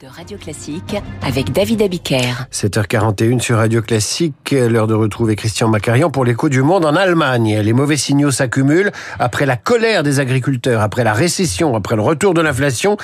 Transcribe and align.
de 0.00 0.06
Radio 0.06 0.38
Classique 0.38 0.96
avec 1.22 1.52
David 1.52 1.82
Abiker. 1.82 2.46
7h41 2.52 3.40
sur 3.40 3.56
Radio 3.56 3.82
Classique, 3.82 4.50
l'heure 4.52 4.86
de 4.86 4.94
retrouver 4.94 5.36
Christian 5.36 5.68
Macarian 5.68 6.10
pour 6.10 6.24
l'écho 6.24 6.48
du 6.48 6.62
monde 6.62 6.84
en 6.84 6.94
Allemagne. 6.94 7.60
Les 7.60 7.72
mauvais 7.72 7.96
signaux 7.96 8.30
s'accumulent. 8.30 8.92
Après 9.18 9.46
la 9.46 9.56
colère 9.56 10.02
des 10.02 10.20
agriculteurs, 10.20 10.80
après 10.80 11.04
la 11.04 11.12
récession, 11.12 11.74
après 11.74 11.96
le 11.96 12.02
retour 12.02 12.34
de 12.34 12.40
l'inflation, 12.40 12.96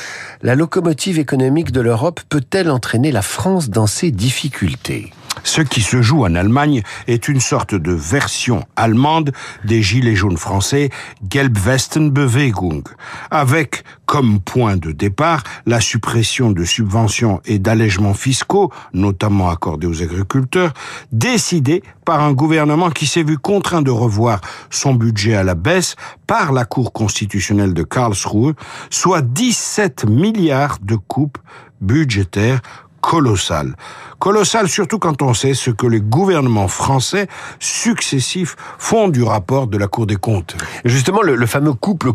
la 0.42 0.54
locomotive 0.54 1.18
économique 1.18 1.72
de 1.72 1.80
l'Europe 1.80 2.20
peut-elle 2.28 2.70
entraîner 2.70 3.12
la 3.12 3.22
France 3.22 3.70
dans 3.70 3.86
ses 3.86 4.10
difficultés? 4.10 5.12
Ce 5.44 5.60
qui 5.60 5.80
se 5.80 6.02
joue 6.02 6.24
en 6.24 6.34
Allemagne 6.34 6.82
est 7.06 7.28
une 7.28 7.40
sorte 7.40 7.74
de 7.74 7.92
version 7.92 8.64
allemande 8.76 9.32
des 9.64 9.82
gilets 9.82 10.16
jaunes 10.16 10.36
français 10.36 10.90
Gelbwestenbewegung, 11.30 12.84
avec 13.30 13.84
comme 14.06 14.40
point 14.40 14.76
de 14.76 14.92
départ 14.92 15.42
la 15.66 15.80
suppression 15.80 16.50
de 16.50 16.64
subventions 16.64 17.40
et 17.44 17.58
d'allègements 17.58 18.14
fiscaux, 18.14 18.72
notamment 18.92 19.50
accordés 19.50 19.86
aux 19.86 20.02
agriculteurs, 20.02 20.72
décidés 21.12 21.82
par 22.04 22.22
un 22.22 22.32
gouvernement 22.32 22.90
qui 22.90 23.06
s'est 23.06 23.22
vu 23.22 23.36
contraint 23.36 23.82
de 23.82 23.90
revoir 23.90 24.40
son 24.70 24.94
budget 24.94 25.34
à 25.34 25.42
la 25.42 25.54
baisse 25.54 25.96
par 26.26 26.52
la 26.52 26.64
Cour 26.64 26.92
constitutionnelle 26.92 27.74
de 27.74 27.82
Karlsruhe, 27.82 28.54
soit 28.90 29.22
17 29.22 30.06
milliards 30.06 30.78
de 30.82 30.96
coupes 30.96 31.38
budgétaires 31.80 32.60
colossal. 33.00 33.74
Colossal 34.18 34.68
surtout 34.68 34.98
quand 34.98 35.22
on 35.22 35.34
sait 35.34 35.54
ce 35.54 35.70
que 35.70 35.86
les 35.86 36.00
gouvernements 36.00 36.68
français 36.68 37.28
successifs 37.58 38.56
font 38.78 39.08
du 39.08 39.22
rapport 39.22 39.66
de 39.66 39.78
la 39.78 39.86
Cour 39.86 40.06
des 40.06 40.16
comptes. 40.16 40.56
Justement, 40.84 41.22
le, 41.22 41.46
fameux 41.46 41.72
couple 41.72 42.12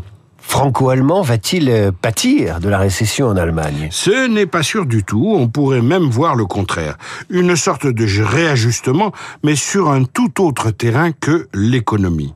franco-allemand 0.53 1.23
va-t-il 1.23 1.67
euh, 1.67 1.91
pâtir 1.91 2.59
de 2.59 2.69
la 2.69 2.77
récession 2.77 3.25
en 3.25 3.37
Allemagne? 3.37 3.87
Ce 3.89 4.27
n'est 4.27 4.45
pas 4.45 4.61
sûr 4.61 4.85
du 4.85 5.03
tout, 5.03 5.33
on 5.35 5.47
pourrait 5.47 5.81
même 5.81 6.03
voir 6.03 6.35
le 6.35 6.45
contraire. 6.45 6.95
Une 7.31 7.55
sorte 7.55 7.87
de 7.87 8.23
réajustement, 8.23 9.13
mais 9.43 9.55
sur 9.55 9.89
un 9.89 10.03
tout 10.03 10.45
autre 10.45 10.69
terrain 10.69 11.11
que 11.11 11.47
l'économie. 11.55 12.35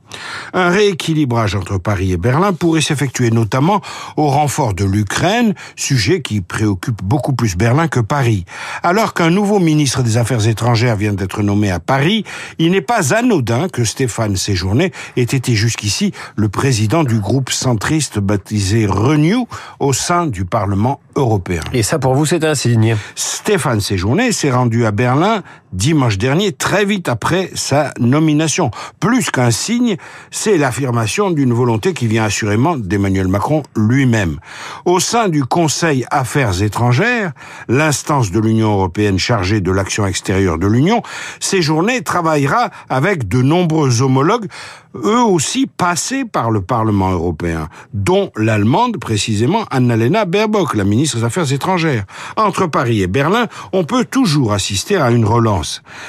Un 0.52 0.68
rééquilibrage 0.70 1.54
entre 1.54 1.78
Paris 1.78 2.10
et 2.10 2.16
Berlin 2.16 2.52
pourrait 2.52 2.80
s'effectuer 2.80 3.30
notamment 3.30 3.82
au 4.16 4.26
renfort 4.26 4.74
de 4.74 4.84
l'Ukraine, 4.84 5.54
sujet 5.76 6.20
qui 6.20 6.40
préoccupe 6.40 7.00
beaucoup 7.04 7.34
plus 7.34 7.56
Berlin 7.56 7.86
que 7.86 8.00
Paris. 8.00 8.46
Alors 8.82 9.14
qu'un 9.14 9.30
nouveau 9.30 9.60
ministre 9.60 10.02
des 10.02 10.16
Affaires 10.16 10.48
étrangères 10.48 10.96
vient 10.96 11.12
d'être 11.12 11.42
nommé 11.42 11.70
à 11.70 11.78
Paris, 11.78 12.24
il 12.58 12.72
n'est 12.72 12.80
pas 12.80 13.14
anodin 13.14 13.68
que 13.68 13.84
Stéphane 13.84 14.36
Séjourné 14.36 14.90
ait 15.16 15.22
été 15.22 15.54
jusqu'ici 15.54 16.10
le 16.34 16.48
président 16.48 17.04
du 17.04 17.20
groupe 17.20 17.50
centriste 17.50 18.07
baptisé 18.16 18.86
Renew 18.86 19.46
au 19.78 19.92
sein 19.92 20.26
du 20.26 20.44
Parlement 20.44 21.00
européen. 21.16 21.60
Et 21.72 21.82
ça, 21.82 21.98
pour 21.98 22.14
vous, 22.14 22.24
c'est 22.24 22.44
un 22.44 22.54
signe 22.54 22.96
Stéphane 23.14 23.80
Séjourné 23.80 24.32
s'est 24.32 24.50
rendu 24.50 24.86
à 24.86 24.90
Berlin 24.90 25.42
dimanche 25.72 26.18
dernier, 26.18 26.52
très 26.52 26.84
vite 26.84 27.08
après 27.08 27.50
sa 27.54 27.92
nomination. 27.98 28.70
Plus 29.00 29.30
qu'un 29.30 29.50
signe, 29.50 29.96
c'est 30.30 30.58
l'affirmation 30.58 31.30
d'une 31.30 31.52
volonté 31.52 31.92
qui 31.92 32.06
vient 32.06 32.24
assurément 32.24 32.76
d'Emmanuel 32.76 33.28
Macron 33.28 33.62
lui-même. 33.76 34.38
Au 34.84 35.00
sein 35.00 35.28
du 35.28 35.44
Conseil 35.44 36.04
Affaires 36.10 36.62
étrangères, 36.62 37.32
l'instance 37.68 38.30
de 38.30 38.40
l'Union 38.40 38.72
européenne 38.72 39.18
chargée 39.18 39.60
de 39.60 39.70
l'action 39.70 40.06
extérieure 40.06 40.58
de 40.58 40.66
l'Union, 40.66 41.02
Séjourné 41.40 42.02
travaillera 42.02 42.70
avec 42.88 43.28
de 43.28 43.42
nombreux 43.42 44.02
homologues, 44.02 44.46
eux 44.94 45.22
aussi 45.22 45.66
passés 45.66 46.24
par 46.24 46.50
le 46.50 46.60
Parlement 46.60 47.10
européen, 47.10 47.68
dont 47.92 48.30
l'allemande 48.36 48.98
précisément 48.98 49.64
Annalena 49.70 50.24
Baerbock, 50.24 50.74
la 50.74 50.84
ministre 50.84 51.18
des 51.18 51.24
Affaires 51.24 51.52
étrangères. 51.52 52.04
Entre 52.36 52.66
Paris 52.66 53.02
et 53.02 53.06
Berlin, 53.06 53.46
on 53.72 53.84
peut 53.84 54.04
toujours 54.04 54.52
assister 54.52 54.96
à 54.96 55.10
une 55.10 55.24
relance. 55.24 55.57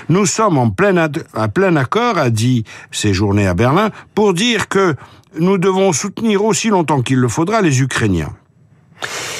Nous 0.09 0.25
sommes 0.25 0.57
en 0.57 0.69
plein, 0.69 1.09
à 1.33 1.47
plein 1.47 1.75
accord, 1.75 2.17
a 2.17 2.29
dit 2.29 2.63
Séjourné 2.91 3.47
à 3.47 3.53
Berlin, 3.53 3.89
pour 4.15 4.33
dire 4.33 4.67
que 4.67 4.95
nous 5.39 5.57
devons 5.57 5.93
soutenir 5.93 6.43
aussi 6.43 6.69
longtemps 6.69 7.01
qu'il 7.01 7.19
le 7.19 7.27
faudra 7.27 7.61
les 7.61 7.81
Ukrainiens. 7.81 8.33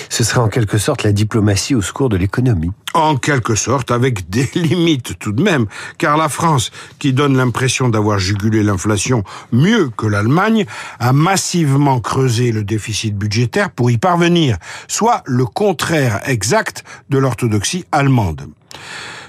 Ce 0.10 0.24
serait 0.24 0.40
en 0.40 0.50
quelque 0.50 0.78
sorte 0.78 1.04
la 1.04 1.12
diplomatie 1.12 1.76
au 1.76 1.82
secours 1.82 2.10
de 2.10 2.18
l'économie. 2.18 2.72
En 2.94 3.16
quelque 3.16 3.56
sorte, 3.56 3.92
avec 3.92 4.30
des 4.30 4.50
limites 4.56 5.20
tout 5.20 5.32
de 5.32 5.42
même, 5.42 5.68
car 5.98 6.18
la 6.18 6.30
France, 6.30 6.72
qui 6.98 7.14
donne 7.14 7.38
l'impression 7.38 7.90
d'avoir 7.90 8.20
jugulé 8.20 8.64
l'inflation 8.64 9.24
mieux 9.52 9.90
que 9.90 10.08
l'Allemagne, 10.08 10.66
a 11.00 11.14
massivement 11.14 12.00
creusé 12.00 12.52
le 12.52 12.64
déficit 12.64 13.16
budgétaire 13.16 13.70
pour 13.70 13.92
y 13.92 13.98
parvenir, 13.98 14.58
soit 14.88 15.22
le 15.26 15.46
contraire 15.46 16.22
exact 16.26 16.84
de 17.10 17.18
l'orthodoxie 17.18 17.86
allemande. 17.92 18.48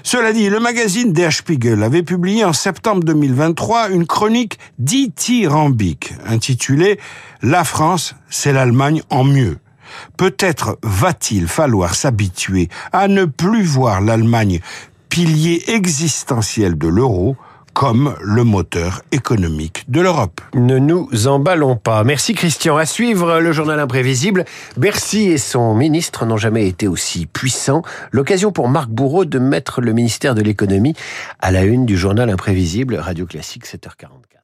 Cela 0.03 0.33
dit, 0.33 0.49
le 0.49 0.59
magazine 0.59 1.13
Der 1.13 1.31
Spiegel 1.31 1.83
avait 1.83 2.03
publié 2.03 2.43
en 2.43 2.53
septembre 2.53 3.03
2023 3.03 3.89
une 3.89 4.07
chronique 4.07 4.57
dithyrambique 4.79 6.13
intitulée 6.25 6.99
La 7.41 7.63
France, 7.63 8.15
c'est 8.29 8.53
l'Allemagne 8.53 9.03
en 9.09 9.23
mieux. 9.23 9.57
Peut-être 10.17 10.79
va-t-il 10.83 11.47
falloir 11.47 11.95
s'habituer 11.95 12.69
à 12.91 13.07
ne 13.07 13.25
plus 13.25 13.63
voir 13.63 14.01
l'Allemagne 14.01 14.59
pilier 15.09 15.63
existentiel 15.67 16.77
de 16.77 16.87
l'euro, 16.87 17.35
comme 17.73 18.15
le 18.21 18.43
moteur 18.43 19.01
économique 19.11 19.85
de 19.89 20.01
l'Europe. 20.01 20.41
Ne 20.53 20.77
nous 20.79 21.27
emballons 21.27 21.75
pas. 21.75 22.03
Merci 22.03 22.33
Christian. 22.33 22.77
À 22.77 22.85
suivre 22.85 23.39
le 23.39 23.51
journal 23.51 23.79
imprévisible. 23.79 24.45
Bercy 24.77 25.29
et 25.29 25.37
son 25.37 25.73
ministre 25.73 26.25
n'ont 26.25 26.37
jamais 26.37 26.67
été 26.67 26.87
aussi 26.87 27.25
puissants. 27.25 27.83
L'occasion 28.11 28.51
pour 28.51 28.69
Marc 28.69 28.89
Bourreau 28.89 29.25
de 29.25 29.39
mettre 29.39 29.81
le 29.81 29.93
ministère 29.93 30.35
de 30.35 30.41
l'économie 30.41 30.95
à 31.39 31.51
la 31.51 31.63
une 31.63 31.85
du 31.85 31.97
journal 31.97 32.29
imprévisible 32.29 32.95
Radio 32.95 33.25
Classique 33.25 33.65
7h44. 33.65 34.40